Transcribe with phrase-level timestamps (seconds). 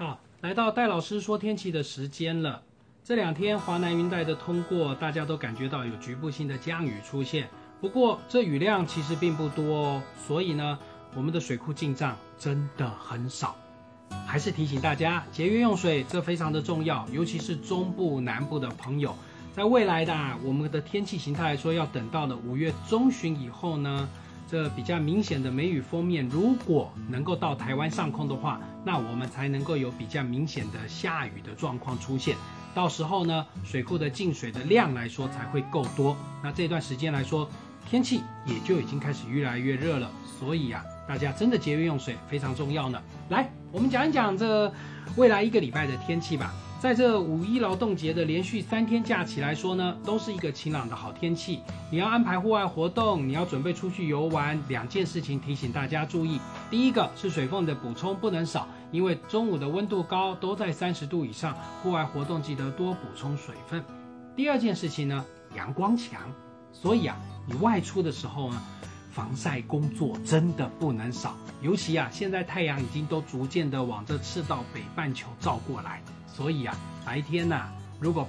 [0.00, 2.62] 好，来到戴老师说天气的时间了。
[3.04, 7.50] 这两天华南云带的通过，大家都感觉到有局部性的降雨出现。
[7.82, 10.78] 不过这雨量其实并不多哦，所以呢，
[11.14, 13.54] 我们的水库进账真的很少。
[14.26, 19.14] 还是提醒大家节约用水，这非常的重要，尤其是中部、南部的朋友，
[19.54, 24.08] 在未来的啊我们的天气形态来说，要等到了五月中旬以后呢。
[24.50, 32.36] 这比较明显的梅雨封面，如果能够到台湾上空的话，那我们才能够有比较明显的下雨的状况出现。
[32.74, 36.16] 到时候呢，水库的进水的量来说才会够多。
[36.42, 37.48] 那这段时间来说，
[37.88, 40.10] 天气也就已经开始越来越热了。
[40.24, 43.00] 所以啊，大家真的节约用水非常重要呢。
[43.28, 44.72] 来，我们讲一讲这
[45.14, 46.52] 未来一个礼拜的天气吧。
[46.80, 51.60] 在这五一劳动节的连续三天假期来说呢，都是一个晴朗的好天气。
[51.90, 56.40] 你要安排户外活动，你要准备出去游玩，两件事情提醒大家注意。
[56.70, 63.84] 第一个是水分的补充不能少，因为中午的温度高，都在三十度以上，户外活动记得多补充水分。
[64.34, 65.22] 第二件事情呢，
[65.54, 66.18] 阳光强，
[66.72, 67.14] 所以啊，
[67.46, 68.62] 你外出的时候呢，
[69.12, 71.36] 防晒工作真的不能少。
[71.60, 76.02] 尤其啊，现在太阳已经都逐渐的往这赤道北半球照过来。
[76.32, 77.68] 所以啊，白天呐，
[78.00, 78.26] 如果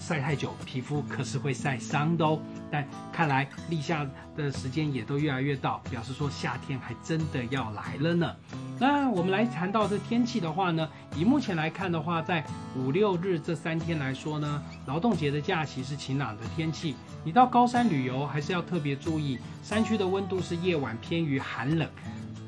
[0.00, 2.38] 晒太久，皮肤可是会晒伤的哦。
[2.70, 4.04] 但看来立夏
[4.36, 8.34] 的时间也都越来越到，表示说夏天还真的要来了呢。
[8.78, 12.44] 那我们来谈到这天气的话呢，以目前来看的话，在
[12.76, 16.96] 五六日这三天来说呢，劳动节的假期是晴朗的天气。
[17.22, 21.88] 你到高山旅游还是要特别注意，山区的温度是夜晚偏于寒冷。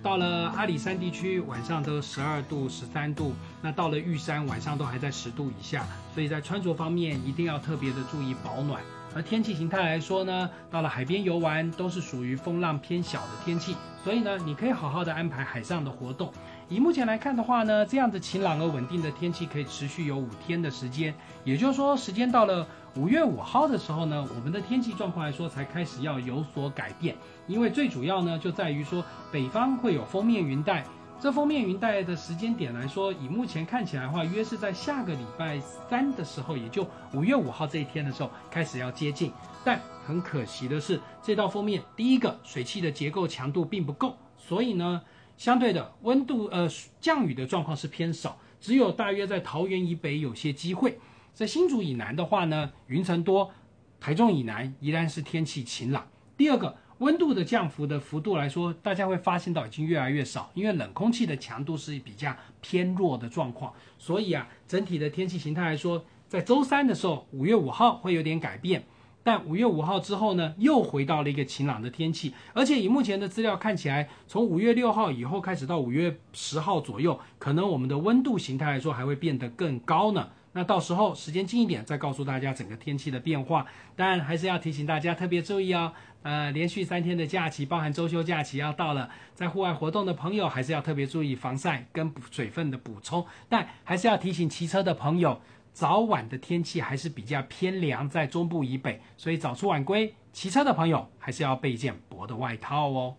[0.03, 3.35] 到了阿里山地区，晚上都十二度、十三度。
[3.61, 5.85] 那到了玉山，晚上都还在十度以下。
[6.15, 8.81] 所以在穿着方面，一定要特别的注意保暖。
[9.17, 13.75] 而天气形态来说呢，到了海边游玩，都是属于风浪偏小的天气。
[14.05, 16.31] 所以呢，你可以好好的安排海上的活动。
[16.69, 21.15] 以目前来看的话呢，这样子晴朗而稳定的天气可以持续有五天的时间。
[21.45, 22.67] 也就是说，时间到了。
[22.95, 27.15] 五月五号的时候呢，我们的天气状况来说才开始要有所改变，
[27.47, 30.83] 因为最主要呢就在于说北方会有封面云带，
[31.19, 39.33] 这封面云带的时间点来说，以目前看起来的话，约是在下个礼拜三的时候，也就五月五号这一天的时候开始要接近。
[39.65, 45.03] 但很可惜的是，这道封面第一个水汽的结构强度并不够，所以呢，
[45.39, 46.69] 相对的温度呃
[47.01, 51.01] 降雨的状况是偏少，只有大约在桃园以北有些机会。
[51.33, 53.51] 在新竹以南的话呢，云层多；
[53.99, 56.07] 台中以南依然是天气晴朗。
[56.37, 63.73] 第二个，温度的降幅的幅度来说，大家会发现到已经越来越少，因为冷空气的强度是比较偏弱的状况。
[63.99, 68.83] 所以啊，整体的天气形态来说，在周三的时候，五月五号会有点改变，
[69.27, 72.33] 但五月五号之后呢，又回到了一个晴朗的天气。
[72.53, 80.29] 而且以目前的资料看起来，从五月六号以后开始到五月十号左右，可能我们的温度形态来说还会变得更高呢。
[80.53, 83.67] 那到时候时间近一点再告诉大家整个天气的变化，
[83.97, 85.93] 但还是要提醒大家特别注意哦。
[86.23, 93.27] 呃，连续三天的假期，包含周休假期要到了，在户外活动的朋友还是要特别注意防晒跟水分的补充。
[93.49, 95.41] 但还是要提醒骑车的朋友，
[95.77, 103.17] 早晚的天气还是比较偏凉，在中部以北，所以早出晚归骑车的朋友还是要备一件薄的外套哦。